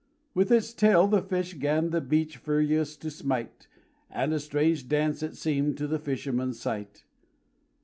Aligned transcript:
With 0.33 0.51
its 0.51 0.73
tail 0.73 1.05
the 1.05 1.21
fish 1.21 1.53
'gan 1.53 1.91
the 1.91 2.01
bench 2.01 2.37
furious 2.37 2.95
to 2.97 3.11
smite, 3.11 3.67
And 4.09 4.33
a 4.33 4.39
strange 4.39 4.89
dance 4.89 5.21
it 5.21 5.35
seemed 5.35 5.77
to 5.77 5.85
the 5.85 5.99
fisherman's 5.99 6.59
sight. 6.59 7.03